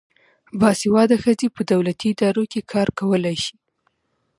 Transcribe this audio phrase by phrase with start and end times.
[0.59, 3.55] باسواده ښځې په دولتي ادارو کې کار کولای شي.